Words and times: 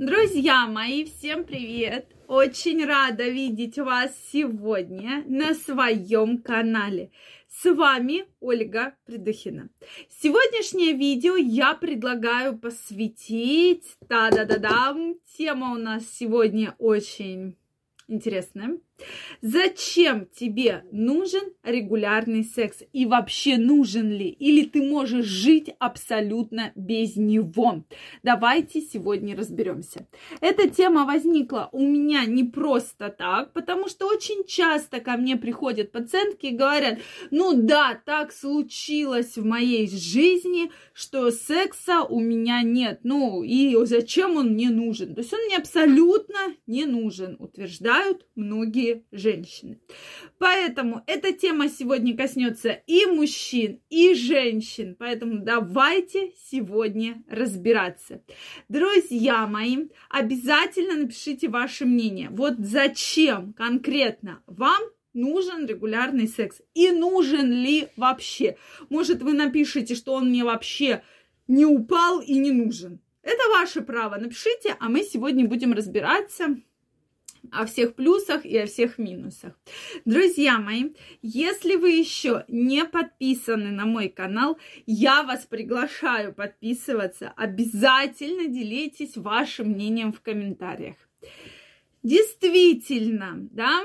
Друзья 0.00 0.66
мои, 0.66 1.04
всем 1.04 1.44
привет! 1.44 2.06
Очень 2.26 2.86
рада 2.86 3.28
видеть 3.28 3.76
вас 3.76 4.10
сегодня 4.32 5.22
на 5.26 5.52
своем 5.52 6.38
канале. 6.38 7.10
С 7.50 7.70
вами 7.70 8.24
Ольга 8.40 8.94
Придухина. 9.04 9.68
Сегодняшнее 10.08 10.94
видео 10.94 11.36
я 11.36 11.74
предлагаю 11.74 12.58
посвятить, 12.58 13.98
да-да-да-да, 14.08 14.96
тема 15.36 15.72
у 15.72 15.76
нас 15.76 16.04
сегодня 16.10 16.74
очень 16.78 17.58
интересная. 18.08 18.78
Зачем 19.40 20.26
тебе 20.26 20.84
нужен 20.92 21.52
регулярный 21.62 22.44
секс? 22.44 22.82
И 22.92 23.06
вообще 23.06 23.56
нужен 23.56 24.10
ли? 24.10 24.28
Или 24.28 24.64
ты 24.64 24.82
можешь 24.82 25.26
жить 25.26 25.70
абсолютно 25.78 26.72
без 26.74 27.16
него? 27.16 27.84
Давайте 28.22 28.80
сегодня 28.80 29.36
разберемся. 29.36 30.06
Эта 30.40 30.68
тема 30.68 31.04
возникла 31.04 31.68
у 31.72 31.80
меня 31.80 32.24
не 32.26 32.44
просто 32.44 33.08
так, 33.10 33.52
потому 33.52 33.88
что 33.88 34.06
очень 34.06 34.44
часто 34.46 35.00
ко 35.00 35.16
мне 35.16 35.36
приходят 35.36 35.92
пациентки 35.92 36.46
и 36.46 36.56
говорят, 36.56 36.98
ну 37.30 37.54
да, 37.54 38.00
так 38.04 38.32
случилось 38.32 39.36
в 39.36 39.44
моей 39.44 39.88
жизни, 39.88 40.70
что 40.92 41.30
секса 41.30 42.02
у 42.02 42.20
меня 42.20 42.62
нет. 42.62 43.00
Ну 43.04 43.42
и 43.42 43.76
зачем 43.84 44.36
он 44.36 44.50
мне 44.50 44.70
нужен? 44.70 45.14
То 45.14 45.20
есть 45.20 45.32
он 45.32 45.40
мне 45.46 45.56
абсолютно 45.56 46.54
не 46.66 46.84
нужен, 46.84 47.36
утверждают 47.38 48.26
многие 48.34 48.89
женщины. 49.12 49.80
Поэтому 50.38 51.02
эта 51.06 51.32
тема 51.32 51.68
сегодня 51.68 52.16
коснется 52.16 52.70
и 52.86 53.06
мужчин, 53.06 53.80
и 53.90 54.14
женщин. 54.14 54.96
Поэтому 54.98 55.44
давайте 55.44 56.32
сегодня 56.50 57.22
разбираться. 57.28 58.22
Друзья 58.68 59.46
мои, 59.46 59.88
обязательно 60.08 60.94
напишите 60.96 61.48
ваше 61.48 61.86
мнение. 61.86 62.28
Вот 62.30 62.54
зачем 62.58 63.52
конкретно 63.52 64.42
вам 64.46 64.80
нужен 65.12 65.66
регулярный 65.66 66.28
секс 66.28 66.60
и 66.74 66.90
нужен 66.90 67.52
ли 67.52 67.88
вообще. 67.96 68.56
Может, 68.88 69.22
вы 69.22 69.32
напишите, 69.32 69.94
что 69.94 70.14
он 70.14 70.28
мне 70.28 70.44
вообще 70.44 71.02
не 71.48 71.64
упал 71.64 72.20
и 72.20 72.38
не 72.38 72.52
нужен. 72.52 73.00
Это 73.22 73.42
ваше 73.50 73.82
право. 73.82 74.16
Напишите, 74.16 74.76
а 74.78 74.88
мы 74.88 75.02
сегодня 75.02 75.46
будем 75.46 75.72
разбираться 75.72 76.56
о 77.50 77.66
всех 77.66 77.94
плюсах 77.94 78.44
и 78.44 78.56
о 78.58 78.66
всех 78.66 78.98
минусах. 78.98 79.58
Друзья 80.04 80.58
мои, 80.58 80.90
если 81.22 81.76
вы 81.76 81.90
еще 81.92 82.44
не 82.48 82.84
подписаны 82.84 83.70
на 83.70 83.86
мой 83.86 84.08
канал, 84.08 84.58
я 84.86 85.22
вас 85.22 85.46
приглашаю 85.46 86.34
подписываться. 86.34 87.32
Обязательно 87.36 88.46
делитесь 88.46 89.16
вашим 89.16 89.68
мнением 89.68 90.12
в 90.12 90.20
комментариях. 90.20 90.96
Действительно, 92.02 93.48
да, 93.50 93.82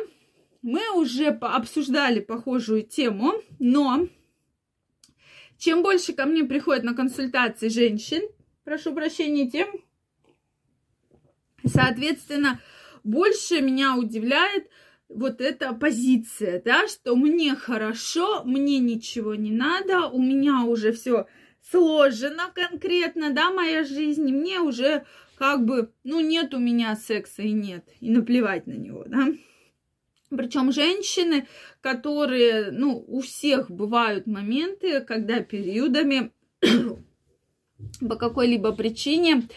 мы 0.62 0.82
уже 0.96 1.28
обсуждали 1.28 2.20
похожую 2.22 2.84
тему, 2.84 3.34
но 3.60 4.08
чем 5.58 5.84
больше 5.84 6.14
ко 6.14 6.26
мне 6.26 6.44
приходят 6.44 6.84
на 6.84 6.94
консультации 6.94 7.70
женщин, 7.70 8.22
прошу 8.64 8.94
прощения, 8.94 9.50
тем, 9.50 9.68
соответственно, 11.66 12.62
больше 13.06 13.62
меня 13.62 13.96
удивляет 13.96 14.68
вот 15.08 15.40
эта 15.40 15.74
позиция, 15.74 16.62
да, 16.64 16.88
что 16.88 17.16
мне 17.16 17.56
хорошо, 17.56 18.44
мне 18.44 18.80
ничего 18.80 19.36
не 19.36 19.52
надо, 19.52 20.08
у 20.08 20.22
меня 20.22 20.64
уже 20.64 20.92
все 20.92 21.28
сложено 21.62 22.52
конкретно, 22.54 23.32
да, 23.32 23.52
моя 23.52 23.84
жизнь, 23.84 24.24
мне 24.24 24.60
уже 24.60 25.06
как 25.38 25.66
бы, 25.66 25.92
ну, 26.04 26.20
нет 26.20 26.54
у 26.54 26.60
меня 26.60 26.96
секса 26.96 27.44
и 27.44 27.52
нет, 27.52 27.88
и 28.00 28.10
наплевать 28.10 28.68
на 28.68 28.74
него, 28.74 29.04
да. 29.06 29.28
Причем 30.30 30.72
женщины, 30.72 31.48
которые, 31.82 32.72
ну, 32.72 33.04
у 33.08 33.22
всех 33.22 33.70
бывают 33.70 34.26
моменты, 34.26 35.02
когда 35.02 35.42
периодами 35.42 36.32
по 38.00 38.16
какой-либо 38.16 38.72
причине 38.72 39.48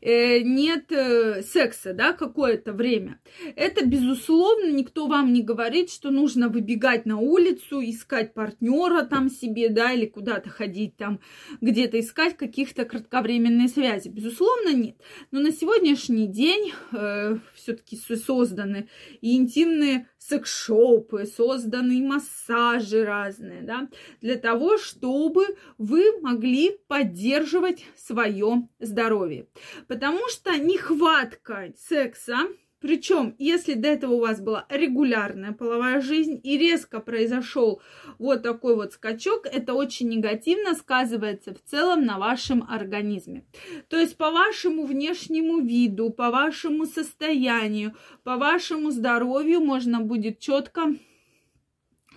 э, 0.00 0.40
нет 0.40 0.90
э, 0.90 1.42
секса, 1.42 1.92
да, 1.92 2.12
какое-то 2.12 2.72
время. 2.72 3.20
Это, 3.54 3.84
безусловно, 3.84 4.70
никто 4.70 5.06
вам 5.06 5.32
не 5.32 5.42
говорит, 5.42 5.90
что 5.90 6.10
нужно 6.10 6.48
выбегать 6.48 7.04
на 7.04 7.18
улицу, 7.18 7.82
искать 7.82 8.32
партнера 8.32 9.02
там 9.02 9.28
себе, 9.28 9.68
да, 9.68 9.92
или 9.92 10.06
куда-то 10.06 10.48
ходить 10.48 10.96
там, 10.96 11.20
где-то 11.60 12.00
искать 12.00 12.36
каких-то 12.36 12.86
кратковременные 12.86 13.68
связи. 13.68 14.08
Безусловно, 14.08 14.74
нет. 14.74 14.96
Но 15.30 15.40
на 15.40 15.52
сегодняшний 15.52 16.26
день 16.26 16.72
э, 16.92 17.36
все-таки 17.54 17.96
созданы 17.96 18.88
и 19.20 19.36
интимные 19.36 20.08
секс-шопы, 20.28 21.26
созданы 21.26 22.02
массажи 22.02 23.04
разные, 23.04 23.62
да, 23.62 23.88
для 24.20 24.36
того, 24.36 24.78
чтобы 24.78 25.46
вы 25.78 26.20
могли 26.20 26.78
поддерживать 26.88 27.84
свое 27.96 28.68
здоровье. 28.80 29.46
Потому 29.88 30.28
что 30.28 30.56
нехватка 30.56 31.72
секса 31.76 32.48
причем, 32.80 33.34
если 33.38 33.74
до 33.74 33.88
этого 33.88 34.14
у 34.14 34.20
вас 34.20 34.40
была 34.40 34.66
регулярная 34.68 35.52
половая 35.52 36.00
жизнь 36.00 36.38
и 36.42 36.58
резко 36.58 37.00
произошел 37.00 37.80
вот 38.18 38.42
такой 38.42 38.76
вот 38.76 38.92
скачок, 38.92 39.46
это 39.46 39.72
очень 39.72 40.08
негативно 40.08 40.74
сказывается 40.74 41.54
в 41.54 41.62
целом 41.62 42.04
на 42.04 42.18
вашем 42.18 42.66
организме. 42.68 43.46
То 43.88 43.96
есть 43.96 44.16
по 44.16 44.30
вашему 44.30 44.84
внешнему 44.84 45.60
виду, 45.60 46.10
по 46.10 46.30
вашему 46.30 46.84
состоянию, 46.86 47.94
по 48.24 48.36
вашему 48.36 48.90
здоровью 48.90 49.60
можно 49.60 50.00
будет 50.00 50.38
четко 50.38 50.94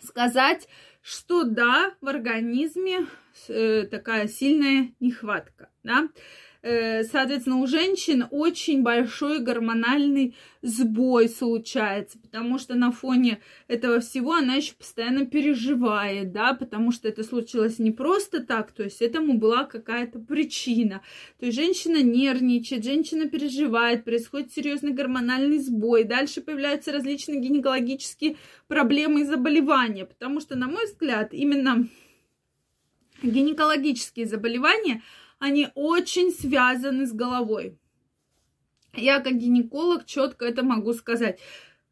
сказать, 0.04 0.68
что 1.02 1.44
да, 1.44 1.94
в 2.02 2.08
организме 2.08 3.08
э, 3.48 3.84
такая 3.84 4.28
сильная 4.28 4.94
нехватка, 5.00 5.70
да. 5.84 6.10
Э, 6.62 7.04
соответственно, 7.04 7.62
у 7.62 7.68
женщин 7.68 8.26
очень 8.32 8.84
большой 8.84 9.40
гормональный 9.40 10.36
сбой 10.62 11.30
случается, 11.30 12.20
потому 12.20 12.60
что 12.60 12.76
на 12.76 12.92
фоне 12.92 13.40
этого 13.70 14.02
всего 14.02 14.34
она 14.34 14.56
еще 14.56 14.74
постоянно 14.74 15.26
переживает, 15.26 16.34
да, 16.34 16.54
потому 16.54 16.92
что 16.92 17.08
это 17.08 17.24
случилось 17.24 17.80
не 17.80 17.92
просто 17.92 18.44
так, 18.44 18.74
то 18.74 18.84
есть 18.84 19.02
этому 19.02 19.38
была 19.38 19.64
какая-то 19.64 20.20
причина. 20.20 21.02
То 21.40 21.46
есть 21.46 21.58
женщина 21.58 22.04
нервничает, 22.04 22.84
женщина 22.84 23.30
переживает, 23.30 24.04
происходит 24.04 24.52
серьезный 24.52 24.92
гормональный 24.92 25.60
сбой, 25.60 26.04
дальше 26.04 26.42
появляются 26.42 26.92
различные 26.92 27.40
гинекологические 27.40 28.36
проблемы 28.68 29.22
и 29.22 29.26
заболевания, 29.26 30.06
потому 30.06 30.42
что, 30.42 30.58
на 30.58 30.68
мой 30.68 30.88
взгляд, 30.88 31.34
именно 31.34 31.88
гинекологические 33.24 34.26
заболевания– 34.26 35.02
они 35.40 35.70
очень 35.74 36.32
связаны 36.32 37.08
с 37.08 37.14
головой. 37.14 37.78
Я 38.94 39.20
как 39.20 39.38
гинеколог 39.38 40.06
четко 40.06 40.46
это 40.46 40.64
могу 40.64 40.94
сказать. 40.94 41.40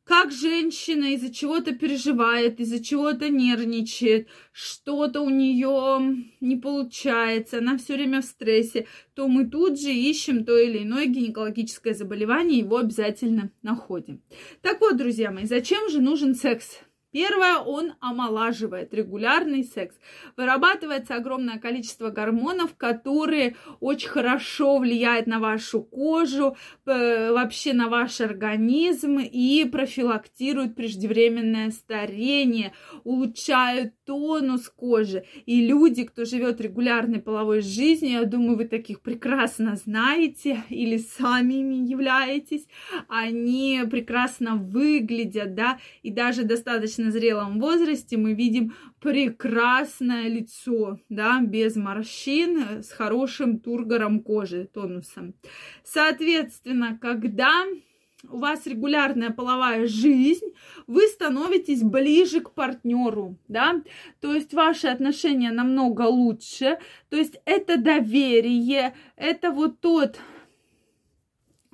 Как 0.03 0.31
женщина 0.31 1.13
из-за 1.15 1.33
чего-то 1.33 1.73
переживает, 1.73 2.61
из-за 2.61 2.81
чего-то 2.81 3.27
нервничает, 3.27 4.29
что-то 4.53 5.19
у 5.19 5.29
нее 5.29 6.23
не 6.39 6.55
получается, 6.55 7.57
она 7.57 7.77
все 7.77 7.95
время 7.95 8.21
в 8.21 8.25
стрессе, 8.25 8.87
то 9.15 9.27
мы 9.27 9.45
тут 9.45 9.79
же 9.81 9.91
ищем 9.91 10.45
то 10.45 10.57
или 10.57 10.83
иное 10.83 11.07
гинекологическое 11.07 11.93
заболевание, 11.93 12.59
его 12.59 12.77
обязательно 12.77 13.51
находим. 13.63 14.21
Так 14.61 14.79
вот, 14.79 14.95
друзья 14.95 15.29
мои, 15.29 15.43
зачем 15.43 15.89
же 15.89 15.99
нужен 15.99 16.35
секс? 16.35 16.79
Первое, 17.11 17.57
он 17.57 17.93
омолаживает 17.99 18.93
регулярный 18.93 19.63
секс. 19.63 19.95
Вырабатывается 20.35 21.15
огромное 21.15 21.57
количество 21.57 22.09
гормонов, 22.09 22.75
которые 22.75 23.55
очень 23.79 24.09
хорошо 24.09 24.77
влияют 24.77 25.25
на 25.25 25.39
вашу 25.39 25.81
кожу, 25.81 26.57
вообще 26.85 27.73
на 27.73 27.87
ваш 27.87 28.21
организм 28.21 29.19
и 29.19 29.65
профилактируют 29.65 30.75
преждевременное 30.75 31.71
старение, 31.71 32.73
улучшают 33.03 33.93
тонус 34.05 34.69
кожи. 34.69 35.25
И 35.45 35.65
люди, 35.65 36.03
кто 36.03 36.25
живет 36.25 36.61
регулярной 36.61 37.19
половой 37.19 37.61
жизнью, 37.61 38.11
я 38.11 38.23
думаю, 38.25 38.57
вы 38.57 38.65
таких 38.65 39.01
прекрасно 39.01 39.75
знаете 39.75 40.63
или 40.69 40.97
сами 40.97 41.53
являетесь, 41.89 42.67
они 43.07 43.81
прекрасно 43.89 44.55
выглядят, 44.55 45.55
да, 45.55 45.79
и 46.03 46.11
даже 46.11 46.43
достаточно 46.43 46.96
достаточно 46.97 47.11
зрелом 47.11 47.59
возрасте 47.59 48.17
мы 48.17 48.33
видим 48.33 48.73
прекрасное 48.99 50.27
лицо, 50.27 50.99
да, 51.09 51.41
без 51.41 51.75
морщин, 51.75 52.81
с 52.81 52.91
хорошим 52.91 53.59
тургором 53.59 54.21
кожи, 54.21 54.67
тонусом. 54.73 55.33
Соответственно, 55.83 56.97
когда 56.99 57.63
у 58.29 58.39
вас 58.39 58.65
регулярная 58.65 59.29
половая 59.29 59.87
жизнь, 59.87 60.47
вы 60.87 61.01
становитесь 61.07 61.83
ближе 61.83 62.41
к 62.41 62.51
партнеру, 62.51 63.37
да, 63.47 63.81
то 64.19 64.33
есть 64.33 64.53
ваши 64.53 64.87
отношения 64.87 65.51
намного 65.51 66.01
лучше, 66.01 66.79
то 67.09 67.17
есть 67.17 67.39
это 67.45 67.77
доверие, 67.77 68.95
это 69.15 69.51
вот 69.51 69.79
тот 69.79 70.19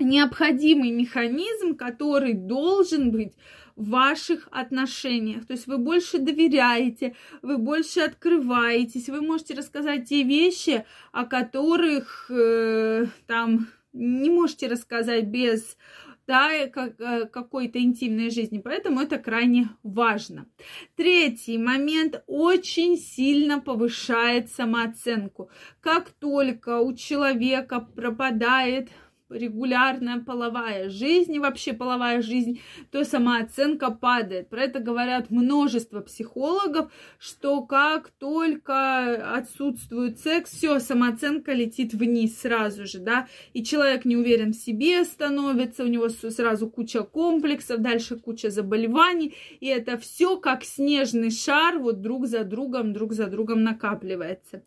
необходимый 0.03 0.91
механизм, 0.91 1.75
который 1.75 2.33
должен 2.33 3.11
быть 3.11 3.33
в 3.75 3.89
ваших 3.89 4.47
отношениях. 4.51 5.45
То 5.45 5.53
есть 5.53 5.67
вы 5.67 5.77
больше 5.77 6.19
доверяете, 6.19 7.15
вы 7.41 7.57
больше 7.57 8.01
открываетесь, 8.01 9.09
вы 9.09 9.21
можете 9.21 9.55
рассказать 9.55 10.07
те 10.07 10.23
вещи, 10.23 10.85
о 11.11 11.25
которых 11.25 12.29
э, 12.29 13.07
там 13.25 13.67
не 13.93 14.29
можете 14.29 14.67
рассказать 14.67 15.25
без 15.25 15.77
да, 16.25 16.67
как, 16.67 16.99
э, 16.99 17.25
какой-то 17.25 17.79
интимной 17.79 18.29
жизни. 18.29 18.59
Поэтому 18.59 19.01
это 19.01 19.17
крайне 19.17 19.69
важно. 19.83 20.45
Третий 20.95 21.57
момент 21.57 22.23
очень 22.27 22.97
сильно 22.97 23.59
повышает 23.59 24.49
самооценку. 24.49 25.49
Как 25.81 26.11
только 26.11 26.79
у 26.79 26.93
человека 26.93 27.81
пропадает 27.81 28.89
регулярная 29.29 30.19
половая 30.19 30.89
жизнь 30.89 31.33
и 31.33 31.39
вообще 31.39 31.73
половая 31.73 32.21
жизнь, 32.21 32.61
то 32.91 33.03
самооценка 33.03 33.91
падает. 33.91 34.49
Про 34.49 34.63
это 34.63 34.79
говорят 34.79 35.29
множество 35.29 36.01
психологов, 36.01 36.91
что 37.17 37.61
как 37.61 38.09
только 38.19 39.35
отсутствует 39.35 40.19
секс, 40.19 40.51
все, 40.51 40.79
самооценка 40.79 41.53
летит 41.53 41.93
вниз 41.93 42.39
сразу 42.39 42.85
же, 42.85 42.99
да, 42.99 43.27
и 43.53 43.63
человек 43.63 44.05
не 44.05 44.17
уверен 44.17 44.53
в 44.53 44.57
себе 44.57 45.03
становится, 45.03 45.83
у 45.83 45.87
него 45.87 46.09
сразу 46.09 46.69
куча 46.69 47.03
комплексов, 47.03 47.81
дальше 47.81 48.17
куча 48.17 48.49
заболеваний, 48.49 49.35
и 49.59 49.67
это 49.67 49.97
все 49.97 50.37
как 50.37 50.63
снежный 50.63 51.31
шар 51.31 51.79
вот 51.79 52.01
друг 52.01 52.27
за 52.27 52.43
другом, 52.43 52.93
друг 52.93 53.13
за 53.13 53.27
другом 53.27 53.63
накапливается. 53.63 54.63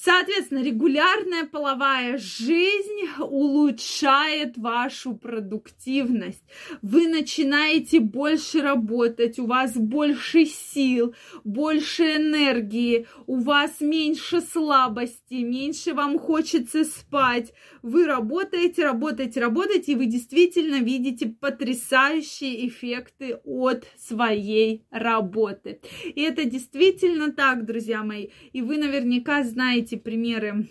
Соответственно, 0.00 0.62
регулярная 0.62 1.44
половая 1.44 2.18
жизнь 2.18 3.08
улучшает 3.18 4.56
вашу 4.56 5.16
продуктивность. 5.16 6.44
Вы 6.82 7.08
начинаете 7.08 7.98
больше 7.98 8.60
работать, 8.60 9.40
у 9.40 9.46
вас 9.46 9.74
больше 9.74 10.44
сил, 10.44 11.16
больше 11.42 12.04
энергии, 12.14 13.08
у 13.26 13.40
вас 13.40 13.80
меньше 13.80 14.40
слабости, 14.40 15.34
меньше 15.34 15.94
вам 15.94 16.20
хочется 16.20 16.84
спать. 16.84 17.52
Вы 17.82 18.06
работаете, 18.06 18.84
работаете, 18.84 19.40
работаете, 19.40 19.92
и 19.92 19.96
вы 19.96 20.06
действительно 20.06 20.76
видите 20.76 21.26
потрясающие 21.26 22.68
эффекты 22.68 23.40
от 23.42 23.84
своей 23.98 24.84
работы. 24.92 25.80
И 26.04 26.22
это 26.22 26.44
действительно 26.44 27.32
так, 27.32 27.66
друзья 27.66 28.04
мои. 28.04 28.28
И 28.52 28.62
вы 28.62 28.78
наверняка 28.78 29.42
знаете, 29.42 29.87
эти 29.88 29.96
примеры 29.96 30.66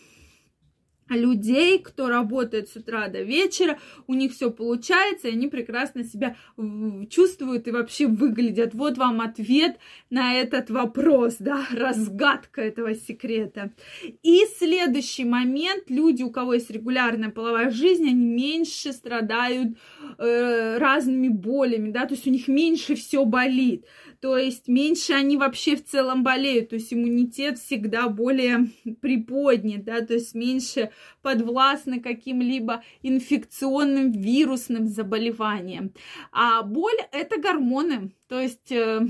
людей, 1.09 1.79
кто 1.79 2.09
работает 2.09 2.69
с 2.69 2.75
утра 2.75 3.07
до 3.07 3.21
вечера, 3.21 3.77
у 4.07 4.13
них 4.13 4.33
все 4.33 4.51
получается, 4.51 5.27
и 5.27 5.31
они 5.31 5.47
прекрасно 5.47 6.03
себя 6.03 6.35
чувствуют 7.09 7.67
и 7.67 7.71
вообще 7.71 8.07
выглядят. 8.07 8.73
Вот 8.73 8.97
вам 8.97 9.21
ответ 9.21 9.77
на 10.09 10.35
этот 10.35 10.69
вопрос, 10.69 11.37
да, 11.39 11.65
разгадка 11.71 12.61
этого 12.61 12.95
секрета. 12.95 13.71
И 14.23 14.41
следующий 14.57 15.25
момент, 15.25 15.85
люди, 15.89 16.23
у 16.23 16.31
кого 16.31 16.55
есть 16.55 16.69
регулярная 16.69 17.29
половая 17.29 17.71
жизнь, 17.71 18.07
они 18.07 18.25
меньше 18.25 18.93
страдают 18.93 19.77
э, 20.17 20.77
разными 20.77 21.27
болями, 21.27 21.91
да, 21.91 22.05
то 22.05 22.13
есть 22.13 22.27
у 22.27 22.31
них 22.31 22.47
меньше 22.47 22.95
все 22.95 23.25
болит 23.25 23.85
то 24.19 24.37
есть 24.37 24.67
меньше 24.67 25.13
они 25.13 25.37
вообще 25.37 25.75
в 25.75 25.85
целом 25.85 26.23
болеют, 26.23 26.69
то 26.69 26.75
есть 26.75 26.93
иммунитет 26.93 27.59
всегда 27.59 28.09
более 28.09 28.69
приподнят, 29.01 29.83
да, 29.83 30.01
то 30.01 30.15
есть 30.15 30.33
меньше 30.33 30.91
подвластны 31.21 31.99
каким-либо 31.99 32.83
инфекционным 33.01 34.11
вирусным 34.11 34.87
заболеваниям. 34.87 35.93
А 36.31 36.63
боль 36.63 36.99
это 37.11 37.39
гормоны, 37.39 38.11
то 38.27 38.39
есть 38.39 38.71
э, 38.71 39.01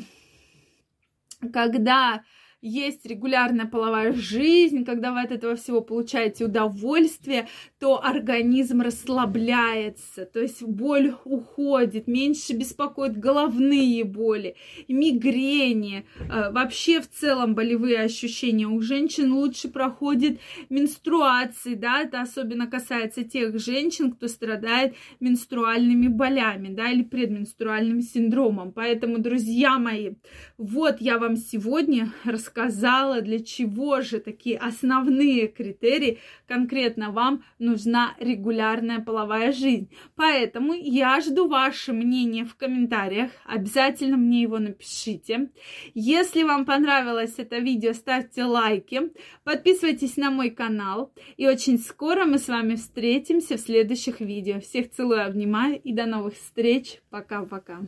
когда 1.54 2.24
есть 2.62 3.06
регулярная 3.06 3.68
половая 3.68 4.14
жизнь, 4.14 4.84
когда 4.84 5.12
вы 5.12 5.22
от 5.22 5.32
этого 5.32 5.56
всего 5.56 5.82
получаете 5.82 6.46
удовольствие, 6.46 7.48
то 7.80 8.04
организм 8.04 8.82
расслабляется, 8.82 10.26
то 10.26 10.40
есть 10.40 10.64
боль 10.64 11.14
уходит, 11.24 12.08
меньше 12.08 12.54
беспокоит 12.54 13.18
головные 13.18 14.04
боли, 14.04 14.56
мигрени, 14.88 16.06
э, 16.20 16.52
вообще 16.52 17.00
в 17.00 17.10
целом 17.10 17.54
болевые 17.54 18.02
ощущения. 18.02 18.68
У 18.68 18.82
женщин 18.82 19.34
лучше 19.34 19.68
проходит 19.68 20.40
менструации, 20.70 21.76
да, 21.76 22.02
это 22.02 22.22
особенно 22.22 22.66
касается 22.68 23.24
тех 23.24 23.60
женщин, 23.60 24.12
кто 24.12 24.28
страдает 24.28 24.96
менструальными 25.20 26.08
болями, 26.08 26.70
да, 26.70 26.90
или 26.90 27.04
предменструальным 27.04 28.02
синдромом. 28.02 28.72
Поэтому, 28.72 29.20
друзья 29.20 29.78
мои, 29.78 30.16
вот 30.58 31.02
я 31.02 31.20
вам 31.20 31.36
сегодня 31.36 32.12
рассказала 32.24 32.47
рассказала, 32.48 33.22
для 33.22 33.40
чего 33.40 34.02
же 34.02 34.20
такие 34.20 34.58
основные 34.58 35.48
критерии 35.48 36.20
конкретно 36.48 37.12
вам 37.12 37.44
нужна 37.60 38.16
регулярная 38.20 39.00
половая 39.00 39.52
жизнь. 39.52 39.90
Поэтому 40.16 40.74
я 40.74 41.20
жду 41.22 41.48
ваше 41.48 41.94
мнение 41.94 42.46
в 42.46 42.56
комментариях. 42.56 43.32
Обязательно 43.46 44.18
мне 44.18 44.42
его 44.42 44.60
напишите. 44.60 45.50
Если 45.94 46.44
вам 46.44 46.66
понравилось 46.66 47.36
это 47.38 47.58
видео, 47.58 47.94
ставьте 47.94 48.44
лайки, 48.44 49.12
подписывайтесь 49.44 50.18
на 50.18 50.32
мой 50.32 50.50
канал. 50.50 51.12
И 51.38 51.48
очень 51.48 51.80
скоро 51.80 52.26
мы 52.26 52.38
с 52.38 52.48
вами 52.48 52.76
встретимся 52.76 53.58
в 53.58 53.62
следующих 53.62 54.22
видео. 54.22 54.60
Всех 54.60 54.92
целую, 54.92 55.26
обнимаю 55.26 55.80
и 55.82 55.94
до 55.94 56.06
новых 56.06 56.36
встреч. 56.36 57.02
Пока-пока. 57.10 57.80